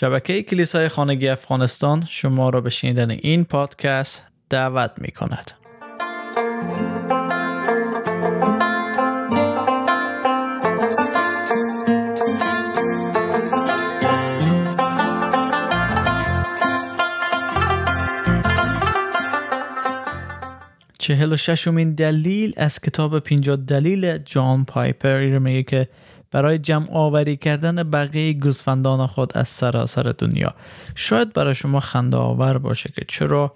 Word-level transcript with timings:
شبکه 0.00 0.42
کلیسای 0.42 0.88
خانگی 0.88 1.28
افغانستان 1.28 2.04
شما 2.08 2.50
را 2.50 2.60
به 2.60 2.70
شنیدن 2.70 3.10
این 3.10 3.44
پادکست 3.44 4.22
دعوت 4.50 4.90
می 4.98 5.10
کند. 5.10 5.50
چهل 20.98 21.32
و 21.32 21.36
ششمین 21.36 21.94
دلیل 21.94 22.54
از 22.56 22.80
کتاب 22.80 23.18
پینجا 23.18 23.56
دلیل 23.56 24.18
جان 24.18 24.64
پایپر 24.64 25.38
میگه 25.38 25.62
که 25.62 25.88
برای 26.30 26.58
جمع 26.58 26.86
آوری 26.92 27.36
کردن 27.36 27.90
بقیه 27.90 28.32
گوسفندان 28.32 29.06
خود 29.06 29.38
از 29.38 29.48
سراسر 29.48 30.02
دنیا. 30.02 30.54
شاید 30.94 31.32
برای 31.32 31.54
شما 31.54 31.80
خنده 31.80 32.16
آور 32.16 32.58
باشه 32.58 32.92
که 32.96 33.04
چرا 33.08 33.54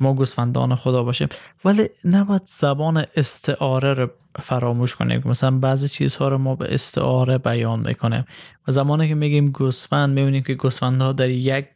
ما 0.00 0.14
گوسفندان 0.14 0.74
خدا 0.74 1.02
باشیم. 1.02 1.28
ولی 1.64 1.88
نباید 2.04 2.42
زبان 2.46 3.04
استعاره 3.16 3.94
رو 3.94 4.10
فراموش 4.42 4.96
کنیم. 4.96 5.22
مثلا 5.24 5.50
بعضی 5.50 5.88
چیزها 5.88 6.28
رو 6.28 6.38
ما 6.38 6.54
به 6.54 6.74
استعاره 6.74 7.38
بیان 7.38 7.80
می‌کنیم. 7.86 8.24
و 8.68 8.72
زمانی 8.72 9.08
که 9.08 9.14
میگیم 9.14 9.46
گوسفند 9.46 10.10
می‌بینیم 10.14 10.42
که 10.42 10.54
گوسفندها 10.54 11.12
در 11.12 11.30
یک 11.30 11.66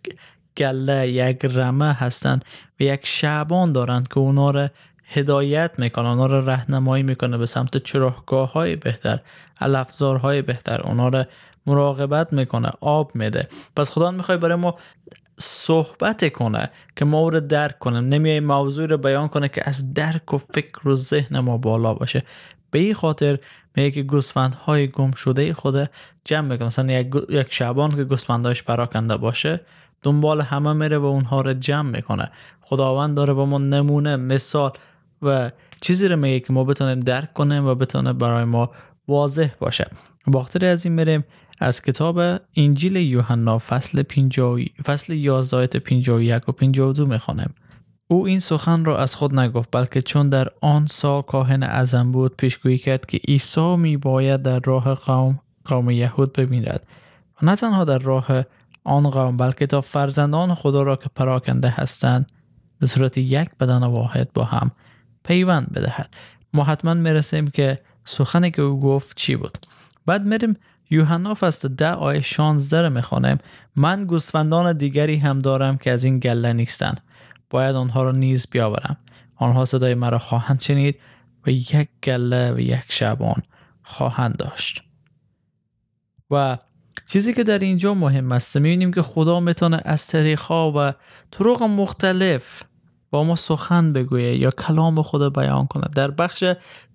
گله 0.56 1.08
یک 1.08 1.44
رمه 1.44 1.92
هستند 1.92 2.44
و 2.80 2.82
یک 2.82 3.06
شعبان 3.06 3.72
دارند 3.72 4.08
که 4.08 4.18
اونا 4.18 4.50
رو 4.50 4.68
هدایت 5.06 5.70
می‌کنه 5.78 6.08
اونا 6.08 6.26
رو 6.26 6.50
رهنمایی 6.50 7.02
می‌کنه 7.02 7.38
به 7.38 7.46
سمت 7.46 7.76
چراهگاه 7.76 8.52
های 8.52 8.76
بهتر 8.76 9.20
های 10.00 10.42
بهتر 10.42 10.80
اونا 10.80 11.08
رو 11.08 11.24
مراقبت 11.66 12.32
می‌کنه 12.32 12.70
آب 12.80 13.14
میده. 13.14 13.48
پس 13.76 13.90
خدا 13.90 14.10
می‌خوای 14.10 14.38
برای 14.38 14.56
ما 14.56 14.74
صحبت 15.38 16.32
کنه 16.32 16.70
که 16.96 17.04
ما 17.04 17.18
او 17.18 17.30
رو 17.30 17.40
درک 17.40 17.78
کنیم. 17.78 18.04
نمیای 18.04 18.40
موضوع 18.40 18.86
رو 18.86 18.96
بیان 18.98 19.28
کنه 19.28 19.48
که 19.48 19.68
از 19.68 19.94
درک 19.94 20.34
و 20.34 20.38
فکر 20.38 20.88
و 20.88 20.96
ذهن 20.96 21.38
ما 21.38 21.56
بالا 21.58 21.94
باشه. 21.94 22.22
به 22.70 22.78
این 22.78 22.94
خاطر 22.94 23.38
میگه 23.76 23.90
که 23.90 24.02
گوسفندهای 24.02 24.88
گم 24.88 25.10
شده 25.10 25.54
خود 25.54 25.90
جمع 26.24 26.48
می‌کنه 26.48 26.66
مثلا 26.66 26.92
یک, 26.92 27.52
شعبان 27.52 27.96
که 27.96 28.04
گوسفندهاش 28.04 28.62
پراکنده 28.62 29.16
باشه 29.16 29.60
دنبال 30.02 30.40
همه 30.40 30.72
میره 30.72 30.98
و 30.98 31.04
اونها 31.04 31.40
رو 31.40 31.54
جمع 31.54 31.90
می‌کنه. 31.90 32.30
خداوند 32.60 33.16
داره 33.16 33.32
با 33.32 33.46
ما 33.46 33.58
نمونه 33.58 34.16
مثال 34.16 34.72
و 35.24 35.50
چیزی 35.80 36.08
رو 36.08 36.16
میگه 36.16 36.40
که 36.40 36.52
ما 36.52 36.64
بتونیم 36.64 37.00
درک 37.00 37.32
کنیم 37.32 37.66
و 37.66 37.74
بتونه 37.74 38.12
برای 38.12 38.44
ما 38.44 38.70
واضح 39.08 39.48
باشه. 39.58 39.90
باختر 40.26 40.64
از 40.64 40.86
این 40.86 40.94
میریم 40.94 41.24
از 41.60 41.82
کتاب 41.82 42.40
انجیل 42.56 42.96
یوحنا 42.96 43.58
فصل 43.58 44.02
50 44.02 44.58
فصل 44.84 45.12
11 45.12 45.56
آیت 45.56 45.76
51 45.76 46.48
و 46.48 46.52
52 46.52 47.06
می‌خوانم 47.06 47.54
او 48.08 48.26
این 48.26 48.40
سخن 48.40 48.84
را 48.84 48.98
از 48.98 49.14
خود 49.14 49.38
نگفت 49.38 49.68
بلکه 49.72 50.02
چون 50.02 50.28
در 50.28 50.48
آن 50.60 50.86
سال 50.86 51.22
کاهن 51.22 51.62
اعظم 51.62 52.12
بود 52.12 52.36
پیشگویی 52.36 52.78
کرد 52.78 53.06
که 53.06 53.18
عیسی 53.28 53.76
می 53.76 53.96
باید 53.96 54.42
در 54.42 54.60
راه 54.64 54.94
قوم 54.94 55.40
قوم 55.64 55.90
یهود 55.90 56.32
بمیرد. 56.32 56.86
و 57.42 57.46
نه 57.46 57.56
تنها 57.56 57.84
در 57.84 57.98
راه 57.98 58.26
آن 58.84 59.10
قوم 59.10 59.36
بلکه 59.36 59.66
تا 59.66 59.80
فرزندان 59.80 60.54
خدا 60.54 60.82
را 60.82 60.96
که 60.96 61.10
پراکنده 61.14 61.68
هستند 61.68 62.32
به 62.78 62.86
صورت 62.86 63.18
یک 63.18 63.48
بدن 63.60 63.82
واحد 63.82 64.32
با 64.32 64.44
هم 64.44 64.70
پیوند 65.24 65.72
بدهد 65.72 66.14
ما 66.52 66.64
حتما 66.64 66.94
می‌رسیم 66.94 67.46
که 67.46 67.78
سخنی 68.04 68.50
که 68.50 68.62
او 68.62 68.80
گفت 68.80 69.16
چی 69.16 69.36
بود. 69.36 69.58
بعد 70.06 70.26
میریم 70.26 70.56
یوحنا 70.90 71.34
فصل 71.34 71.68
ده 71.68 71.90
آیه 71.90 72.20
16 72.20 72.82
رو 72.82 72.90
می‌خوانیم 72.90 73.38
من 73.76 74.04
گوسفندان 74.04 74.76
دیگری 74.76 75.16
هم 75.16 75.38
دارم 75.38 75.76
که 75.76 75.90
از 75.90 76.04
این 76.04 76.18
گله 76.18 76.52
نیستند 76.52 77.00
باید 77.50 77.76
آنها 77.76 78.02
را 78.02 78.10
نیز 78.10 78.46
بیاورم. 78.50 78.96
آنها 79.36 79.64
صدای 79.64 79.94
مرا 79.94 80.18
خواهند 80.18 80.60
شنید 80.60 81.00
و 81.46 81.50
یک 81.50 81.88
گله 82.02 82.52
و 82.52 82.60
یک 82.60 82.84
شبان 82.88 83.42
خواهند 83.82 84.36
داشت. 84.36 84.82
و 86.30 86.58
چیزی 87.06 87.34
که 87.34 87.44
در 87.44 87.58
اینجا 87.58 87.94
مهم 87.94 88.32
است 88.32 88.56
می‌بینیم 88.56 88.92
که 88.92 89.02
خدا 89.02 89.40
می‌تونه 89.40 89.80
از 89.84 90.06
طریقها 90.06 90.72
و 90.76 90.92
طرق 91.30 91.62
مختلف 91.62 92.62
با 93.14 93.24
ما 93.24 93.36
سخن 93.36 93.92
بگویه 93.92 94.36
یا 94.36 94.50
کلام 94.50 95.02
خدا 95.02 95.30
بیان 95.30 95.66
کنه. 95.66 95.84
در 95.94 96.10
بخش 96.10 96.44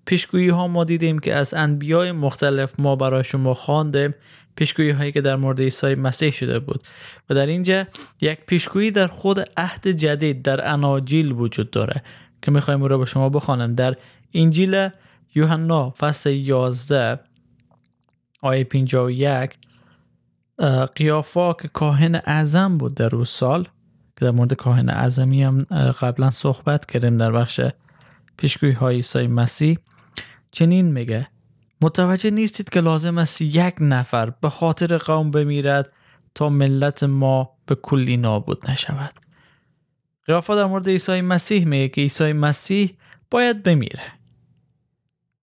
پیشگویی 0.04 0.48
ها 0.48 0.68
ما 0.68 0.84
دیدیم 0.84 1.18
که 1.18 1.34
از 1.34 1.54
انبیای 1.54 2.12
مختلف 2.12 2.74
ما 2.78 2.96
برای 2.96 3.24
شما 3.24 3.54
خواندیم 3.54 4.14
پیشگویی 4.56 4.90
هایی 4.90 5.12
که 5.12 5.20
در 5.20 5.36
مورد 5.36 5.60
عیسی 5.60 5.94
مسیح 5.94 6.30
شده 6.30 6.58
بود. 6.58 6.82
و 7.30 7.34
در 7.34 7.46
اینجا 7.46 7.86
یک 8.20 8.38
پیشگویی 8.46 8.90
در 8.90 9.06
خود 9.06 9.40
عهد 9.56 9.88
جدید 9.88 10.42
در 10.42 10.72
اناجیل 10.72 11.32
وجود 11.32 11.70
داره 11.70 12.02
که 12.42 12.50
می‌خوایم 12.50 12.82
او 12.82 12.88
را 12.88 12.98
به 12.98 13.04
شما 13.04 13.28
بخوانم 13.28 13.74
در 13.74 13.96
انجیل 14.34 14.88
یوحنا 15.34 15.90
فصل 15.90 16.30
11 16.30 17.20
آیه 18.40 18.64
51 18.64 19.50
قیافا 20.94 21.52
که 21.52 21.68
کاهن 21.68 22.14
اعظم 22.14 22.78
بود 22.78 22.94
در 22.94 23.14
اون 23.14 23.24
سال 23.24 23.68
که 24.20 24.26
در 24.26 24.30
مورد 24.30 24.54
کاهن 24.54 24.88
اعظمی 24.88 25.42
هم 25.42 25.62
قبلا 26.00 26.30
صحبت 26.30 26.86
کردیم 26.86 27.16
در 27.16 27.32
بخش 27.32 27.60
پیشگویی 28.36 28.72
های 28.72 28.96
عیسی 28.96 29.26
مسیح. 29.26 29.78
چنین 30.50 30.92
میگه 30.92 31.28
متوجه 31.82 32.30
نیستید 32.30 32.68
که 32.68 32.80
لازم 32.80 33.18
است 33.18 33.40
یک 33.40 33.74
نفر 33.80 34.30
به 34.30 34.48
خاطر 34.48 34.98
قوم 34.98 35.30
بمیرد 35.30 35.92
تا 36.34 36.48
ملت 36.48 37.02
ما 37.02 37.50
به 37.66 37.74
کلی 37.74 38.16
نابود 38.16 38.70
نشود. 38.70 39.20
قیافا 40.26 40.56
در 40.56 40.64
مورد 40.64 40.88
عیسی 40.88 41.20
مسیح 41.20 41.64
میگه 41.66 41.88
که 41.88 42.00
عیسی 42.00 42.32
مسیح 42.32 42.96
باید 43.30 43.62
بمیره. 43.62 44.02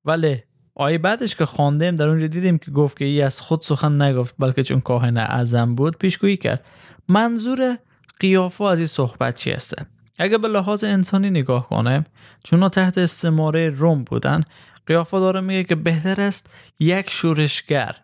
ولی 0.06 0.44
آیه 0.76 0.98
بعدش 0.98 1.36
که 1.36 1.46
خواندیم 1.46 1.96
در 1.96 2.10
اونجا 2.10 2.28
دیدیم 2.28 2.58
که 2.58 2.72
گفت 2.72 2.98
که 2.98 3.06
ای 3.06 3.22
از 3.22 3.42
خود 3.42 3.62
سخن 3.62 4.02
نگفت 4.02 4.36
بلکه 4.40 4.64
چون 4.64 4.82
کاهن 4.82 5.18
اعظم 5.18 5.76
بود 5.76 5.98
پیشگویی 5.98 6.38
کرد. 6.38 6.66
منظور 7.08 7.78
قیافا 8.20 8.72
از 8.72 8.78
این 8.78 8.88
صحبت 8.88 9.36
چی 9.36 9.52
هسته 9.52 9.86
اگه 10.18 10.38
به 10.38 10.48
لحاظ 10.48 10.84
انسانی 10.84 11.30
نگاه 11.30 11.70
کنیم 11.70 12.06
چون 12.44 12.70
تحت 12.70 12.98
استماره 12.98 13.70
روم 13.70 14.04
بودن 14.04 14.44
قیافا 14.86 15.20
داره 15.20 15.42
میگه 15.42 15.64
که 15.64 15.76
بهتر 15.76 16.22
است 16.22 16.50
یک 16.80 17.10
شورشگر 17.10 17.96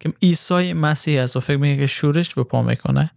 که 0.00 0.12
عیسی 0.22 0.72
مسیح 0.72 1.22
است 1.22 1.36
و 1.36 1.40
فکر 1.40 1.56
میگه 1.56 1.80
که 1.80 1.86
شورش 1.86 2.34
به 2.34 2.44
پا 2.44 2.62
می‌کنه 2.62 3.10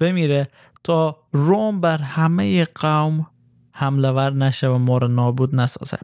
بمیره 0.00 0.48
تا 0.84 1.16
روم 1.32 1.80
بر 1.80 1.98
همه 1.98 2.64
قوم 2.64 3.26
حمله 3.72 4.08
ور 4.08 4.32
نشه 4.32 4.68
و 4.68 4.78
ما 4.78 4.98
رو 4.98 5.08
نابود 5.08 5.54
نسازه. 5.54 5.98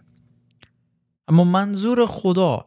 اما 1.28 1.44
منظور 1.44 2.06
خدا 2.06 2.64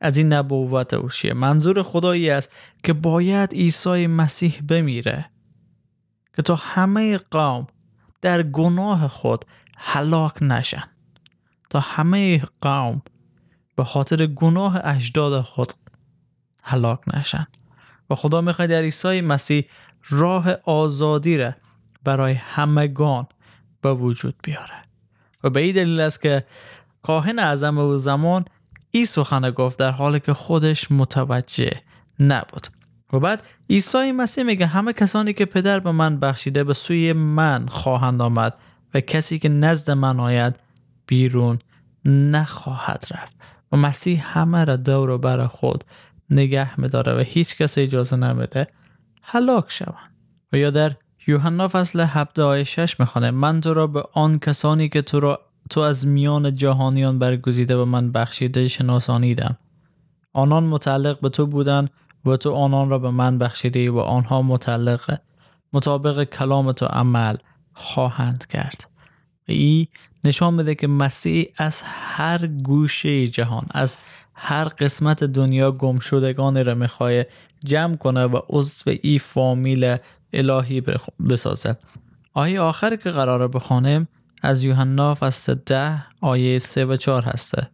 از 0.00 0.18
این 0.18 0.32
نبوت 0.32 0.94
او 0.94 1.08
چیه؟ 1.08 1.32
منظور 1.32 1.82
خدایی 1.82 2.30
است 2.30 2.50
که 2.82 2.92
باید 2.92 3.52
عیسی 3.52 4.06
مسیح 4.06 4.62
بمیره. 4.68 5.30
که 6.36 6.42
تا 6.42 6.54
همه 6.54 7.18
قوم 7.18 7.66
در 8.22 8.42
گناه 8.42 9.08
خود 9.08 9.44
هلاک 9.78 10.42
نشن. 10.42 10.84
تا 11.70 11.80
همه 11.80 12.42
قوم 12.60 13.02
به 13.76 13.84
خاطر 13.84 14.26
گناه 14.26 14.86
اجداد 14.86 15.42
خود 15.42 15.72
هلاک 16.62 17.00
نشن. 17.14 17.46
و 18.10 18.14
خدا 18.14 18.40
می‌خواد 18.40 18.68
در 18.68 18.82
عیسی 18.82 19.20
مسیح 19.20 19.64
راه 20.10 20.52
آزادی 20.64 21.38
را 21.38 21.52
برای 22.04 22.32
همگان 22.32 23.26
به 23.80 23.94
وجود 23.94 24.34
بیاره. 24.42 24.84
و 25.44 25.50
به 25.50 25.60
این 25.60 25.74
دلیل 25.74 26.00
است 26.00 26.22
که 26.22 26.44
کاهن 27.02 27.38
اعظم 27.38 27.78
او 27.78 27.98
زمان 27.98 28.44
این 28.90 29.04
سخن 29.04 29.50
گفت 29.50 29.78
در 29.78 29.90
حالی 29.90 30.20
که 30.20 30.34
خودش 30.34 30.90
متوجه 30.90 31.80
نبود. 32.20 32.66
و 33.14 33.20
بعد 33.20 33.42
عیسی 33.70 34.12
مسیح 34.12 34.44
میگه 34.44 34.66
همه 34.66 34.92
کسانی 34.92 35.32
که 35.32 35.44
پدر 35.44 35.80
به 35.80 35.92
من 35.92 36.20
بخشیده 36.20 36.64
به 36.64 36.74
سوی 36.74 37.12
من 37.12 37.66
خواهند 37.66 38.22
آمد 38.22 38.54
و 38.94 39.00
کسی 39.00 39.38
که 39.38 39.48
نزد 39.48 39.90
من 39.90 40.20
آید 40.20 40.54
بیرون 41.06 41.58
نخواهد 42.04 43.06
رفت. 43.10 43.32
و 43.72 43.76
مسیح 43.76 44.38
همه 44.38 44.64
را 44.64 44.76
دور 44.76 45.10
و 45.10 45.18
بر 45.18 45.46
خود 45.46 45.84
نگه 46.30 46.80
میداره 46.80 47.14
و 47.14 47.18
هیچ 47.18 47.56
کس 47.56 47.78
اجازه 47.78 48.16
نمیده 48.16 48.66
هلاک 49.22 49.64
شوند. 49.68 50.14
و 50.52 50.56
یا 50.56 50.70
در 50.70 50.94
یوحنا 51.26 51.68
فصل 51.68 52.00
7 52.00 52.38
آیه 52.38 52.64
6 52.64 53.00
می‌خوانه 53.00 53.30
من 53.30 53.60
تو 53.60 53.74
را 53.74 53.86
به 53.86 54.02
آن 54.12 54.38
کسانی 54.38 54.88
که 54.88 55.02
تو 55.02 55.20
را 55.20 55.40
تو 55.70 55.80
از 55.80 56.06
میان 56.06 56.54
جهانیان 56.54 57.18
برگزیده 57.18 57.76
و 57.76 57.84
من 57.84 58.12
بخشیده 58.12 58.68
شناسانیدم. 58.68 59.56
آنان 60.32 60.64
متعلق 60.64 61.20
به 61.20 61.28
تو 61.28 61.46
بودند 61.46 61.90
و 62.26 62.36
تو 62.36 62.52
آنان 62.52 62.88
را 62.90 62.98
به 62.98 63.10
من 63.10 63.38
بخشیده 63.38 63.90
و 63.90 63.98
آنها 63.98 64.42
متعلق 64.42 65.18
مطابق 65.72 66.24
کلام 66.24 66.72
تو 66.72 66.86
عمل 66.86 67.36
خواهند 67.74 68.46
کرد. 68.46 68.90
و 69.48 69.52
ای 69.52 69.88
نشان 70.24 70.56
بده 70.56 70.74
که 70.74 70.86
مسیح 70.86 71.46
از 71.56 71.82
هر 71.84 72.46
گوشه 72.46 73.26
جهان 73.28 73.66
از 73.70 73.98
هر 74.34 74.64
قسمت 74.64 75.24
دنیا 75.24 75.72
گم 75.72 75.98
شدگان 75.98 76.64
را 76.64 76.74
می‌خواه 76.74 77.22
جمع 77.64 77.94
کنه 77.94 78.24
و 78.24 78.40
عضو 78.48 78.90
ای 79.02 79.18
فامیل 79.18 79.96
الهی 80.32 80.82
بسازه. 81.30 81.76
آیه 82.32 82.60
آخری 82.60 82.96
که 82.96 83.10
قراره 83.10 83.48
بخوانیم 83.48 84.08
از 84.42 84.64
یوحنا 84.64 85.14
فصل 85.14 85.54
ده 85.54 86.04
آیه 86.20 86.58
سه 86.58 86.84
و 86.84 86.96
چهار 86.96 87.22
هسته. 87.22 87.70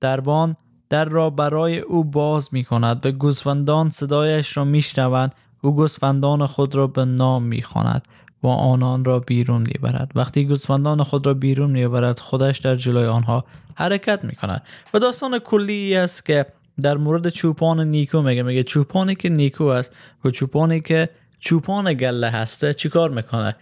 دربان 0.00 0.56
در 0.94 1.04
را 1.04 1.30
برای 1.30 1.78
او 1.78 2.04
باز 2.04 2.48
می 2.52 2.64
کند 2.64 3.06
و 3.06 3.12
گوسفندان 3.12 3.90
صدایش 3.90 4.56
را 4.56 4.64
می 4.64 4.82
شنوند 4.82 5.34
او 5.60 5.76
گوسفندان 5.76 6.46
خود 6.46 6.74
را 6.74 6.86
به 6.86 7.04
نام 7.04 7.42
می 7.42 7.62
خواند 7.62 8.02
و 8.42 8.46
آنان 8.46 9.04
را 9.04 9.20
بیرون 9.20 9.60
می 9.60 9.78
برد 9.80 10.12
وقتی 10.14 10.44
گوسفندان 10.44 11.02
خود 11.02 11.26
را 11.26 11.34
بیرون 11.34 11.70
می 11.70 11.88
برد 11.88 12.18
خودش 12.18 12.58
در 12.58 12.76
جلوی 12.76 13.06
آنها 13.06 13.44
حرکت 13.74 14.24
می 14.24 14.34
کند 14.34 14.62
و 14.94 14.98
داستان 14.98 15.38
کلی 15.38 15.96
است 15.96 16.24
که 16.26 16.46
در 16.82 16.96
مورد 16.96 17.28
چوپان 17.28 17.80
نیکو 17.80 18.22
میگه. 18.22 18.42
میگه 18.42 18.62
چوپانی 18.62 19.14
که 19.14 19.28
نیکو 19.28 19.64
است 19.64 19.92
و 20.24 20.30
چوپانی 20.30 20.80
که 20.80 21.08
چوپان 21.38 21.94
گله 21.94 22.30
هسته 22.30 22.74
چیکار 22.74 23.10
می‌کنه؟ 23.10 23.56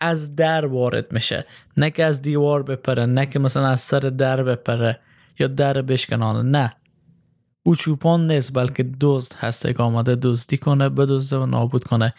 از 0.00 0.36
در 0.36 0.66
وارد 0.66 1.12
میشه. 1.12 1.44
نه 1.76 1.90
که 1.90 2.04
از 2.04 2.22
دیوار 2.22 2.62
بپره 2.62 3.06
نه 3.06 3.26
که 3.26 3.38
مثلا 3.38 3.66
از 3.66 3.80
سر 3.80 4.00
در 4.00 4.42
بپره. 4.42 5.00
یا 5.38 5.46
در 5.46 5.82
بشکنانه 5.82 6.42
نه. 6.42 6.76
او 7.62 7.74
چوپان 7.74 8.30
نیست 8.30 8.54
بلکه 8.54 8.90
دزد 9.00 9.32
هسته 9.32 9.72
که 9.72 9.82
آمده 9.82 10.14
دزدی 10.14 10.56
کنه 10.56 10.88
بدزده 10.88 11.40
و 11.40 11.46
نابود 11.46 11.84
کنه. 11.84 12.14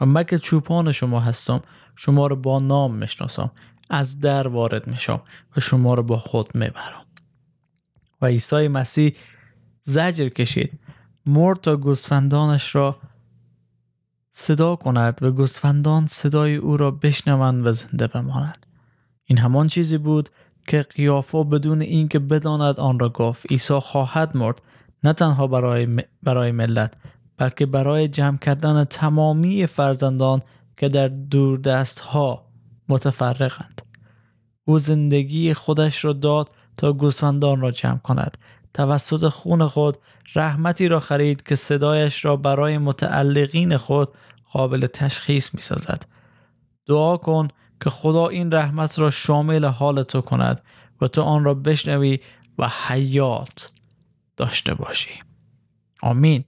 و 0.00 0.06
من 0.06 0.24
که 0.24 0.38
چوپان 0.38 0.92
شما 0.92 1.20
هستم 1.20 1.62
شما 1.96 2.26
رو 2.26 2.36
با 2.36 2.58
نام 2.58 2.94
می‌شناسم. 2.94 3.50
از 3.90 4.20
در 4.20 4.48
وارد 4.48 4.86
میشم 4.86 5.20
و 5.56 5.60
شما 5.60 5.94
رو 5.94 6.02
با 6.02 6.16
خود 6.18 6.54
می‌برم. 6.54 7.04
و 8.20 8.26
عیسی 8.26 8.68
مسیح 8.68 9.14
زجر 9.82 10.28
کشید. 10.28 10.80
مرد 11.26 11.60
تا 11.60 11.76
گوسفندانش 11.76 12.74
را 12.74 12.98
صدا 14.30 14.76
کند 14.76 15.22
و 15.22 15.30
گوسفندان 15.30 16.06
صدای 16.06 16.56
او 16.56 16.76
را 16.76 16.90
بشنوند 16.90 17.66
و 17.66 17.72
زنده 17.72 18.06
بمانند 18.06 18.66
این 19.24 19.38
همان 19.38 19.68
چیزی 19.68 19.98
بود 19.98 20.28
که 20.66 20.82
قیافا 20.82 21.42
بدون 21.42 21.82
اینکه 21.82 22.18
بداند 22.18 22.80
آن 22.80 22.98
را 22.98 23.08
گفت. 23.08 23.52
عیسی 23.52 23.78
خواهد 23.78 24.36
مرد 24.36 24.62
نه 25.04 25.12
تنها 25.12 25.46
برای, 25.46 26.04
برای 26.22 26.52
ملت 26.52 26.94
بلکه 27.36 27.66
برای 27.66 28.08
جمع 28.08 28.36
کردن 28.36 28.84
تمامی 28.84 29.66
فرزندان 29.66 30.42
که 30.76 30.88
در 30.88 31.08
دوردست 31.08 32.00
ها 32.00 32.42
متفرقند. 32.88 33.82
او 34.64 34.78
زندگی 34.78 35.54
خودش 35.54 36.04
را 36.04 36.12
داد 36.12 36.50
تا 36.76 36.92
گوسفندان 36.92 37.60
را 37.60 37.70
جمع 37.70 37.98
کند. 37.98 38.38
توسط 38.74 39.28
خون 39.28 39.68
خود 39.68 39.98
رحمتی 40.34 40.88
را 40.88 41.00
خرید 41.00 41.42
که 41.42 41.56
صدایش 41.56 42.24
را 42.24 42.36
برای 42.36 42.78
متعلقین 42.78 43.76
خود 43.76 44.08
قابل 44.52 44.86
تشخیص 44.86 45.54
می 45.54 45.60
سازد. 45.60 46.06
دعا 46.86 47.16
کن 47.16 47.48
که 47.84 47.90
خدا 47.90 48.28
این 48.28 48.52
رحمت 48.52 48.98
را 48.98 49.10
شامل 49.10 49.64
حال 49.64 50.02
تو 50.02 50.20
کند 50.20 50.62
و 51.00 51.08
تو 51.08 51.22
آن 51.22 51.44
را 51.44 51.54
بشنوی 51.54 52.20
و 52.58 52.68
حیات 52.86 53.72
داشته 54.36 54.74
باشی. 54.74 55.10
آمین. 56.02 56.44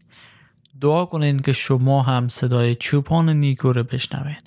دعا 0.81 1.05
کنین 1.05 1.39
که 1.39 1.53
شما 1.53 2.03
هم 2.03 2.29
صدای 2.29 2.75
چوپان 2.75 3.31
نیکو 3.31 3.73
را 3.73 3.83
بشنوین 3.83 4.41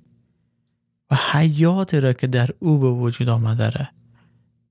و 1.11 1.15
حیات 1.31 1.93
را 1.93 2.13
که 2.13 2.27
در 2.27 2.49
او 2.59 2.79
به 2.79 2.89
وجود 2.89 3.29
آمده 3.29 3.89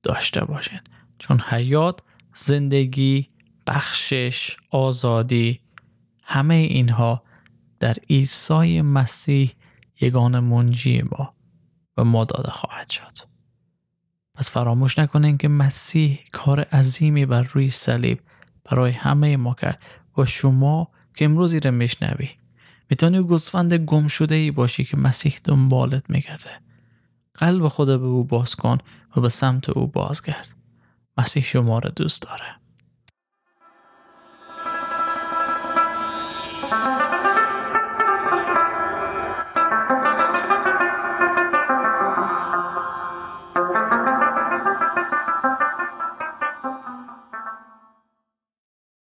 داشته 0.02 0.44
باشین 0.44 0.80
چون 1.18 1.40
حیات 1.40 2.00
زندگی 2.34 3.28
بخشش 3.66 4.56
آزادی 4.70 5.60
همه 6.24 6.54
اینها 6.54 7.22
در 7.80 7.96
عیسی 8.10 8.82
مسیح 8.82 9.52
یگان 10.00 10.38
منجی 10.38 11.02
ما 11.02 11.35
و 11.96 12.04
ما 12.04 12.24
داده 12.24 12.50
خواهد 12.50 12.90
شد. 12.90 13.18
پس 14.34 14.50
فراموش 14.50 14.98
نکنین 14.98 15.38
که 15.38 15.48
مسیح 15.48 16.18
کار 16.32 16.60
عظیمی 16.60 17.26
بر 17.26 17.42
روی 17.42 17.70
صلیب 17.70 18.20
برای 18.64 18.92
همه 18.92 19.36
ما 19.36 19.54
کرد 19.54 19.82
و 20.18 20.24
شما 20.24 20.88
که 21.14 21.24
امروز 21.24 21.54
رو 21.54 21.70
میشنوی 21.70 22.30
می‌تونی 22.90 23.22
گوسفند 23.22 23.74
گم 23.74 24.06
شده 24.06 24.34
ای 24.34 24.50
باشی 24.50 24.84
که 24.84 24.96
مسیح 24.96 25.38
دنبالت 25.44 26.10
میگرده. 26.10 26.50
قلب 27.34 27.68
خود 27.68 27.88
به 27.88 28.06
او 28.06 28.24
باز 28.24 28.54
کن 28.54 28.78
و 29.16 29.20
به 29.20 29.28
سمت 29.28 29.68
او 29.68 29.86
بازگرد. 29.86 30.48
مسیح 31.18 31.42
شما 31.42 31.78
را 31.78 31.90
دوست 31.90 32.22
داره. 32.22 32.65